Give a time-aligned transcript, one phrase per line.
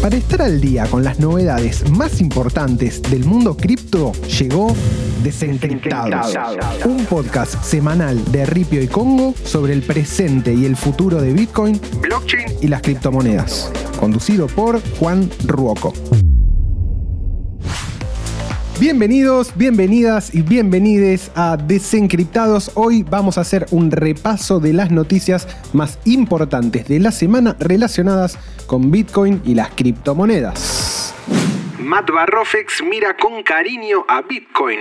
[0.00, 4.74] Para estar al día con las novedades más importantes del mundo cripto, llegó
[5.22, 6.34] Desencriptados,
[6.86, 11.78] un podcast semanal de Ripio y Congo sobre el presente y el futuro de Bitcoin,
[12.00, 15.92] blockchain y las criptomonedas, conducido por Juan Ruoco.
[18.80, 22.70] Bienvenidos, bienvenidas y bienvenides a Desencriptados.
[22.76, 28.38] Hoy vamos a hacer un repaso de las noticias más importantes de la semana relacionadas
[28.66, 31.14] con Bitcoin y las criptomonedas.
[31.78, 34.78] Matt Barrofex mira con cariño a Bitcoin.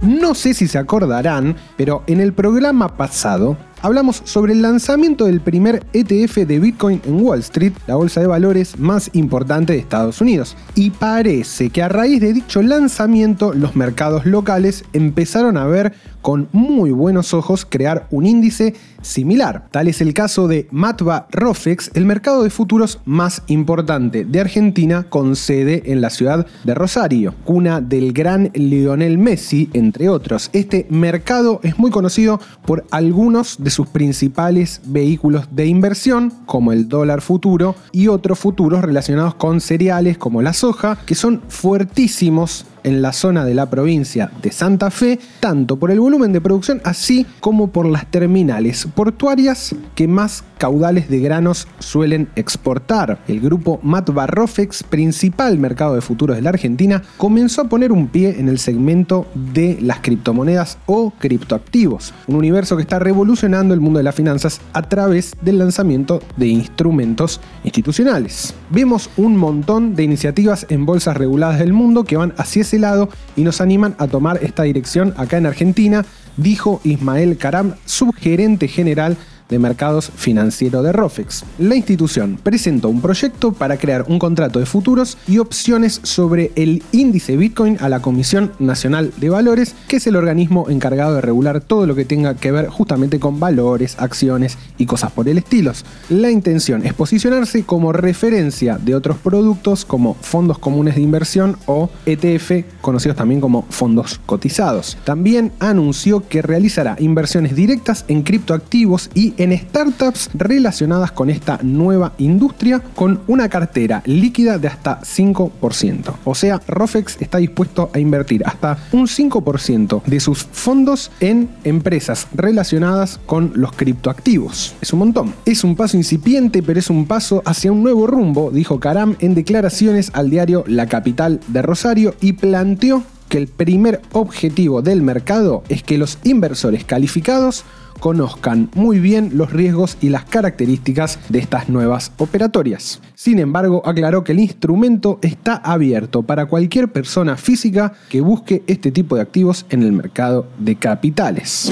[0.00, 5.40] No sé si se acordarán, pero en el programa pasado hablamos sobre el lanzamiento del
[5.40, 10.20] primer ETF de Bitcoin en Wall Street, la bolsa de valores más importante de Estados
[10.20, 10.56] Unidos.
[10.74, 16.48] Y parece que a raíz de dicho lanzamiento los mercados locales empezaron a ver con
[16.52, 19.66] muy buenos ojos crear un índice similar.
[19.70, 25.06] Tal es el caso de Matva Rofex, el mercado de futuros más importante de Argentina
[25.08, 30.50] con sede en la ciudad de Rosario, cuna del gran Lionel Messi, entre otros.
[30.52, 36.88] Este mercado es muy conocido por algunos de sus principales vehículos de inversión, como el
[36.88, 43.02] dólar futuro y otros futuros relacionados con cereales como la soja, que son fuertísimos en
[43.02, 47.26] la zona de la provincia de Santa Fe, tanto por el volumen de producción así
[47.40, 53.20] como por las terminales portuarias que más caudales de granos suelen exportar.
[53.28, 58.38] El grupo Matbarrofex, principal mercado de futuros de la Argentina, comenzó a poner un pie
[58.38, 63.98] en el segmento de las criptomonedas o criptoactivos, un universo que está revolucionando el mundo
[63.98, 68.54] de las finanzas a través del lanzamiento de instrumentos institucionales.
[68.70, 73.42] Vemos un montón de iniciativas en bolsas reguladas del mundo que van hacia lado y
[73.42, 76.04] nos animan a tomar esta dirección acá en Argentina,
[76.36, 79.16] dijo Ismael Karam, subgerente general
[79.50, 81.44] de mercados financiero de Rofex.
[81.58, 86.82] La institución presentó un proyecto para crear un contrato de futuros y opciones sobre el
[86.92, 91.60] índice Bitcoin a la Comisión Nacional de Valores, que es el organismo encargado de regular
[91.60, 95.60] todo lo que tenga que ver justamente con valores, acciones y cosas por el estilo.
[96.08, 101.90] La intención es posicionarse como referencia de otros productos como fondos comunes de inversión o
[102.06, 104.96] ETF, conocidos también como fondos cotizados.
[105.04, 112.12] También anunció que realizará inversiones directas en criptoactivos y en startups relacionadas con esta nueva
[112.18, 116.14] industria con una cartera líquida de hasta 5%.
[116.24, 122.28] O sea, Rofex está dispuesto a invertir hasta un 5% de sus fondos en empresas
[122.34, 124.74] relacionadas con los criptoactivos.
[124.82, 125.34] Es un montón.
[125.46, 129.34] Es un paso incipiente, pero es un paso hacia un nuevo rumbo, dijo Karam en
[129.34, 135.62] declaraciones al diario La Capital de Rosario y planteó que el primer objetivo del mercado
[135.70, 137.64] es que los inversores calificados
[138.00, 143.00] conozcan muy bien los riesgos y las características de estas nuevas operatorias.
[143.14, 148.90] Sin embargo, aclaró que el instrumento está abierto para cualquier persona física que busque este
[148.90, 151.70] tipo de activos en el mercado de capitales.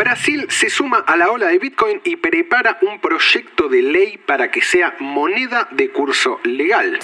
[0.00, 4.50] Brasil se suma a la ola de Bitcoin y prepara un proyecto de ley para
[4.50, 6.98] que sea moneda de curso legal.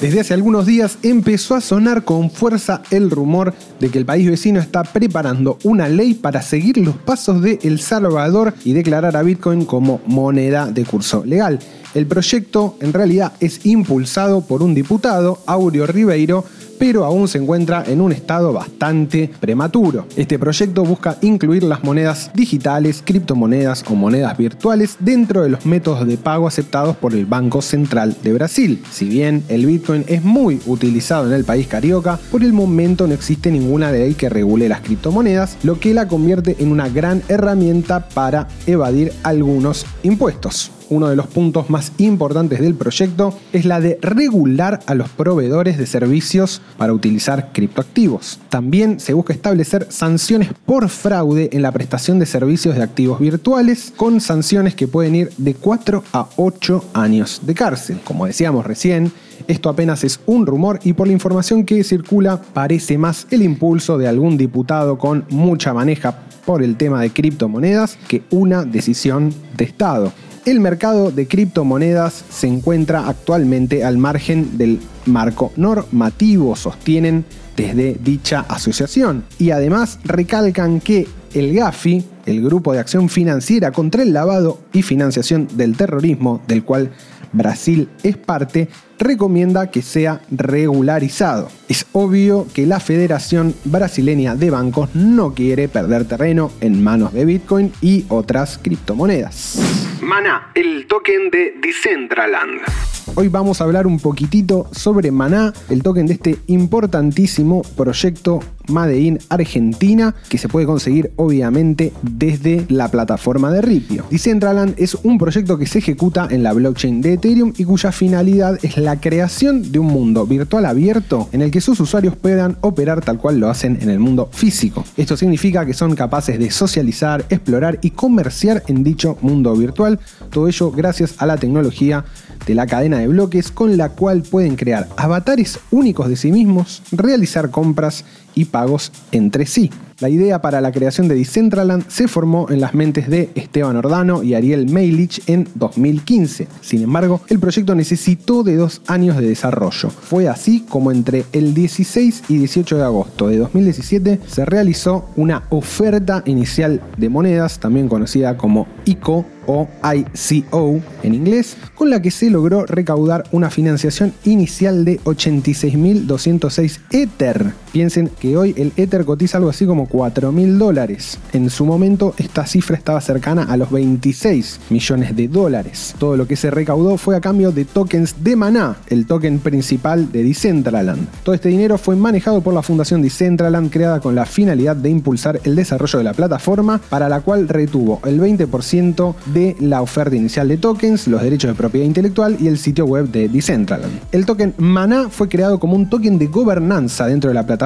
[0.00, 4.28] Desde hace algunos días empezó a sonar con fuerza el rumor de que el país
[4.28, 9.22] vecino está preparando una ley para seguir los pasos de El Salvador y declarar a
[9.22, 11.60] Bitcoin como moneda de curso legal.
[11.94, 16.44] El proyecto en realidad es impulsado por un diputado, Aureo Ribeiro,
[16.78, 20.06] pero aún se encuentra en un estado bastante prematuro.
[20.16, 26.06] Este proyecto busca incluir las monedas digitales, criptomonedas o monedas virtuales dentro de los métodos
[26.06, 28.82] de pago aceptados por el Banco Central de Brasil.
[28.90, 33.14] Si bien el Bitcoin es muy utilizado en el país carioca, por el momento no
[33.14, 38.08] existe ninguna ley que regule las criptomonedas, lo que la convierte en una gran herramienta
[38.08, 43.98] para evadir algunos impuestos uno de los puntos más importantes del proyecto es la de
[44.02, 48.40] regular a los proveedores de servicios para utilizar criptoactivos.
[48.48, 53.92] También se busca establecer sanciones por fraude en la prestación de servicios de activos virtuales,
[53.96, 58.00] con sanciones que pueden ir de 4 a 8 años de cárcel.
[58.04, 59.12] Como decíamos recién,
[59.46, 63.98] esto apenas es un rumor y por la información que circula parece más el impulso
[63.98, 69.64] de algún diputado con mucha maneja por el tema de criptomonedas que una decisión de
[69.64, 70.12] Estado.
[70.44, 77.24] El mercado de criptomonedas se encuentra actualmente al margen del marco normativo, sostienen
[77.56, 79.24] desde dicha asociación.
[79.38, 84.82] Y además recalcan que el GAFI, el Grupo de Acción Financiera contra el Lavado y
[84.82, 86.90] Financiación del Terrorismo, del cual
[87.32, 88.68] Brasil es parte,
[88.98, 91.48] recomienda que sea regularizado.
[91.68, 97.24] Es obvio que la Federación Brasileña de Bancos no quiere perder terreno en manos de
[97.24, 99.93] Bitcoin y otras criptomonedas.
[100.14, 102.93] Mana, el token de Decentraland.
[103.16, 108.98] Hoy vamos a hablar un poquitito sobre Maná, el token de este importantísimo proyecto Made
[108.98, 114.04] in Argentina que se puede conseguir obviamente desde la plataforma de Ripio.
[114.10, 118.58] Decentraland es un proyecto que se ejecuta en la blockchain de Ethereum y cuya finalidad
[118.62, 123.00] es la creación de un mundo virtual abierto en el que sus usuarios puedan operar
[123.00, 124.84] tal cual lo hacen en el mundo físico.
[124.96, 130.00] Esto significa que son capaces de socializar, explorar y comerciar en dicho mundo virtual,
[130.30, 132.04] todo ello gracias a la tecnología
[132.46, 136.82] de la cadena de bloques con la cual pueden crear avatares únicos de sí mismos,
[136.92, 138.04] realizar compras
[138.34, 139.70] y pagos entre sí.
[140.00, 144.24] La idea para la creación de Decentraland se formó en las mentes de Esteban Ordano
[144.24, 146.48] y Ariel Meilich en 2015.
[146.60, 149.90] Sin embargo, el proyecto necesitó de dos años de desarrollo.
[149.90, 155.44] Fue así como entre el 16 y 18 de agosto de 2017 se realizó una
[155.50, 162.10] oferta inicial de monedas, también conocida como ICO o ICO en inglés, con la que
[162.10, 167.63] se logró recaudar una financiación inicial de 86.206 Ether.
[167.74, 171.18] Piensen que hoy el Ether cotiza algo así como 4.000 dólares.
[171.32, 175.92] En su momento esta cifra estaba cercana a los 26 millones de dólares.
[175.98, 180.12] Todo lo que se recaudó fue a cambio de tokens de Maná, el token principal
[180.12, 181.08] de Decentraland.
[181.24, 185.40] Todo este dinero fue manejado por la fundación Decentraland creada con la finalidad de impulsar
[185.42, 190.46] el desarrollo de la plataforma para la cual retuvo el 20% de la oferta inicial
[190.46, 193.98] de tokens, los derechos de propiedad intelectual y el sitio web de Decentraland.
[194.12, 197.63] El token Mana fue creado como un token de gobernanza dentro de la plataforma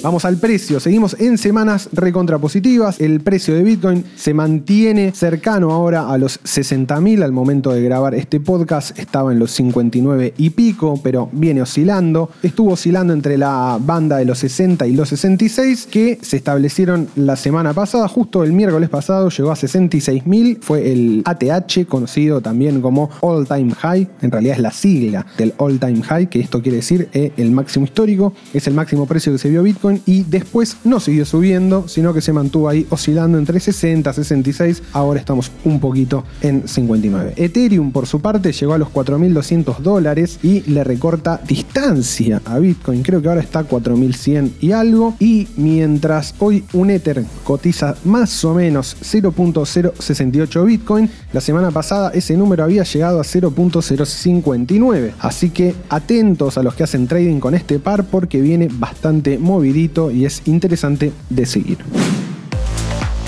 [0.06, 6.08] Vamos al precio, seguimos en semanas recontrapositivas, el precio de Bitcoin se mantiene cercano ahora
[6.08, 11.00] a los 60.000 al momento de grabar este podcast, estaba en los 59 y pico,
[11.02, 16.20] pero viene oscilando, estuvo oscilando entre la banda de los 60 y los 66 que
[16.22, 21.84] se establecieron la semana pasada, justo el miércoles pasado llegó a 66.000, fue el ATH
[21.88, 26.28] conocido también como All Time High, en realidad es la sigla del All Time High,
[26.28, 29.64] que esto quiere decir eh, el máximo histórico, es el máximo precio que se vio
[29.64, 34.14] Bitcoin y después no siguió subiendo, sino que se mantuvo ahí oscilando entre 60 y
[34.14, 37.34] 66, ahora estamos un poquito en 59.
[37.36, 43.02] Ethereum por su parte llegó a los 4.200 dólares y le recorta distancia a Bitcoin,
[43.02, 48.54] creo que ahora está 4.100 y algo, y mientras hoy un Ether cotiza más o
[48.54, 56.58] menos 0.068 Bitcoin, la semana pasada ese número había llegado a 0.059, así que atentos
[56.58, 61.12] a los que hacen trading con este par porque viene bastante movidito y es interesante
[61.30, 61.78] de seguir.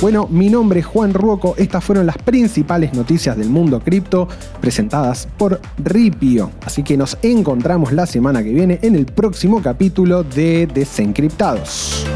[0.00, 4.28] Bueno, mi nombre es Juan Ruoco, estas fueron las principales noticias del mundo cripto
[4.60, 6.52] presentadas por Ripio.
[6.64, 12.06] Así que nos encontramos la semana que viene en el próximo capítulo de Desencriptados.